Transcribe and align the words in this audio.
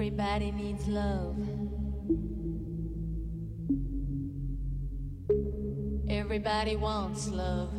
Everybody 0.00 0.50
needs 0.50 0.88
love. 0.88 1.36
Everybody 6.08 6.76
wants 6.76 7.28
love. 7.28 7.70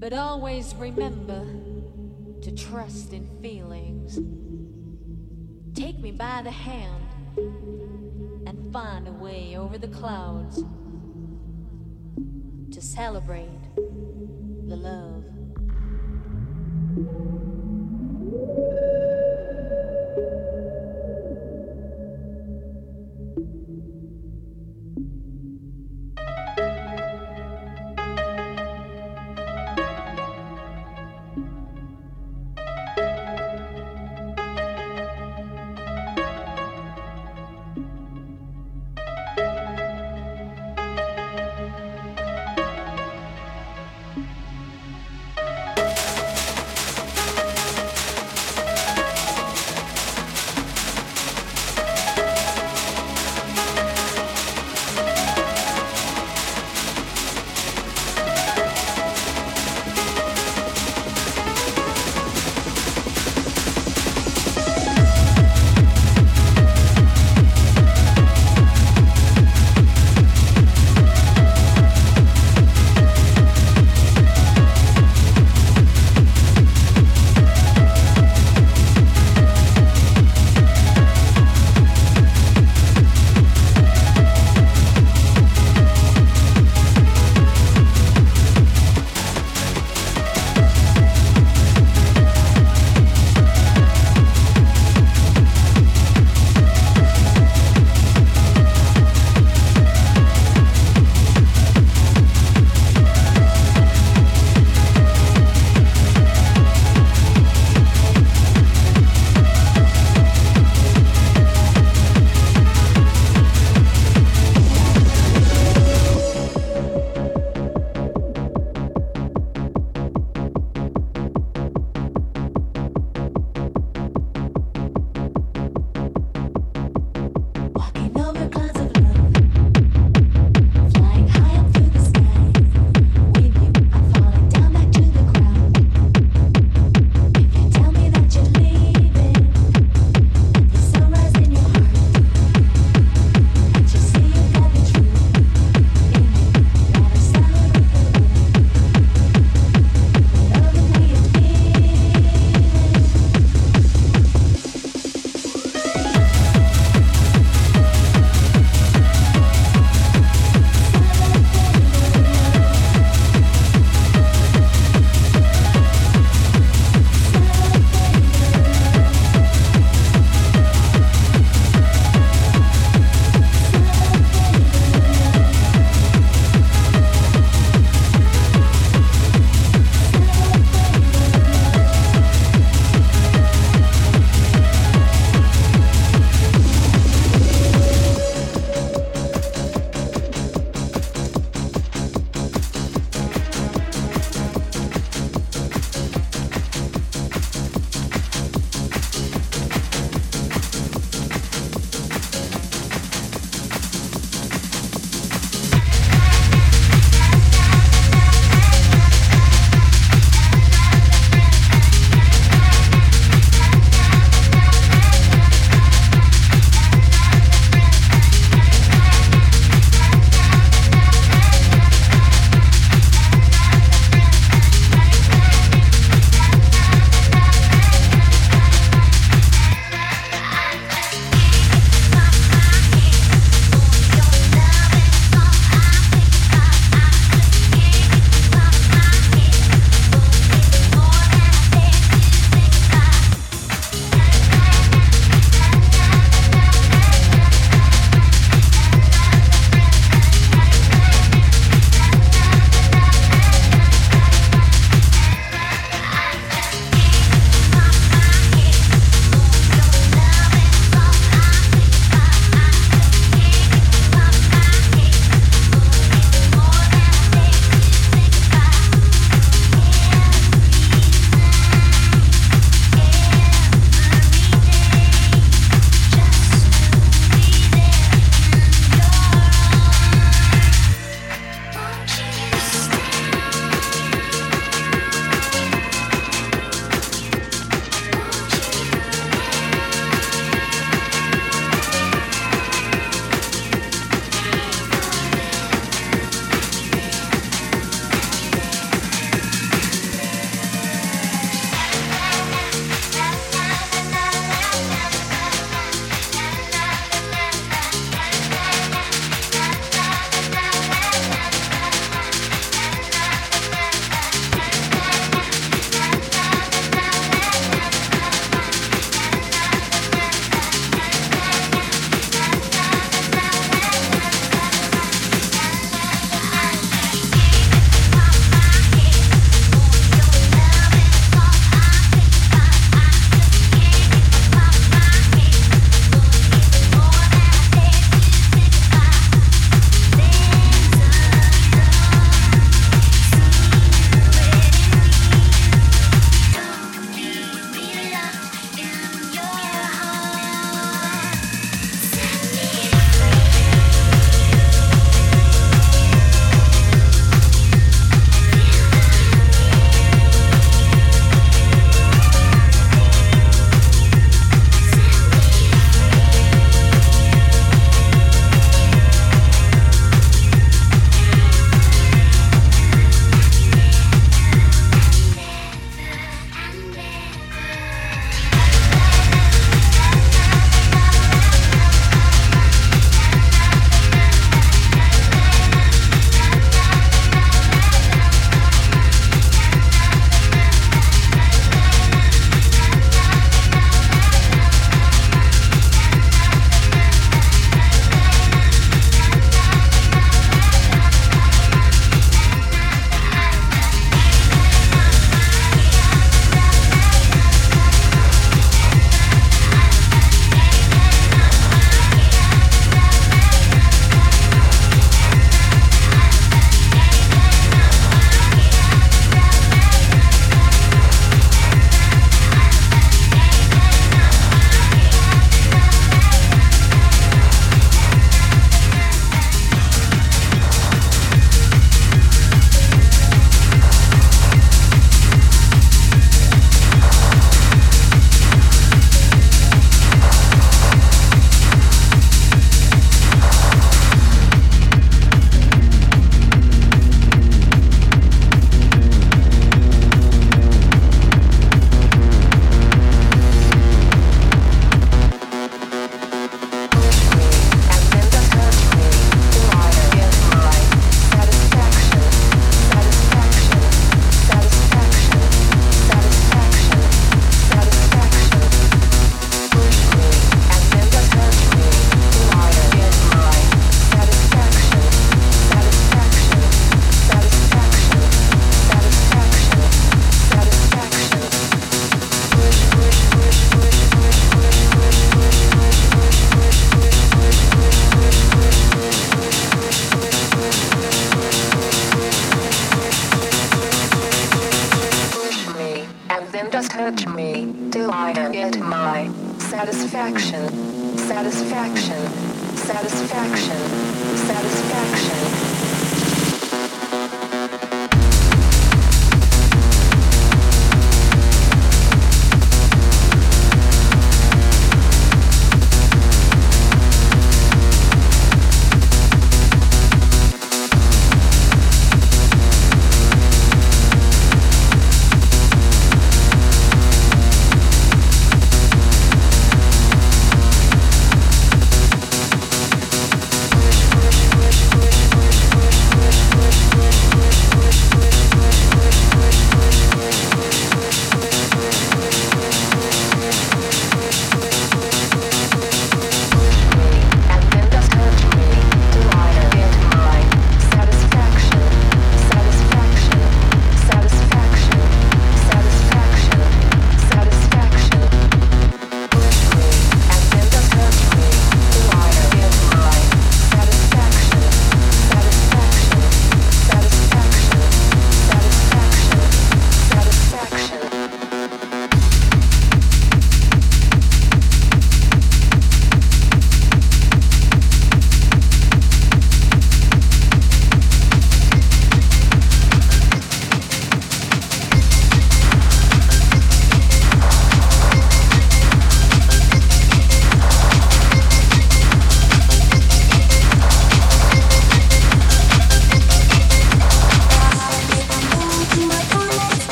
But 0.00 0.14
always 0.14 0.74
remember 0.76 1.44
to 2.40 2.52
trust 2.52 3.12
in 3.12 3.28
feelings. 3.42 4.18
Take 5.74 5.98
me 5.98 6.10
by 6.10 6.40
the 6.40 6.50
hand 6.50 7.04
and 8.46 8.72
find 8.72 9.08
a 9.08 9.12
way 9.12 9.58
over 9.58 9.76
the 9.76 9.88
clouds 9.88 10.64
to 12.70 12.80
celebrate 12.80 13.74
the 13.76 14.76
love. 14.76 15.17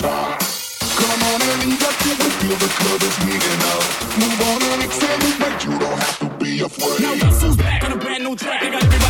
Come 0.00 0.10
on 0.10 1.42
and 1.42 1.64
leave 1.64 1.80
that 1.80 1.96
you 2.06 2.14
will 2.14 2.30
feel 2.38 2.54
the 2.54 2.68
club 2.68 3.02
is 3.02 3.16
heating 3.18 3.62
up. 3.66 3.82
Move 4.14 4.40
on 4.46 4.62
and 4.62 4.82
extend 4.84 5.22
it, 5.24 5.38
but 5.40 5.64
you 5.64 5.76
don't 5.76 5.98
have 5.98 6.18
to 6.20 6.44
be 6.44 6.60
afraid. 6.60 7.00
Now 7.00 7.14
look 7.14 7.42
who's 7.42 7.56
back 7.56 7.82
on 7.82 7.92
a 7.92 7.96
brand 7.96 8.22
new 8.22 8.36
track. 8.36 9.07